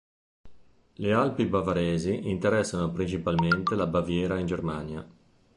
[0.95, 5.07] Le Alpi Bavaresi interessano principalmente la Baviera in Germania.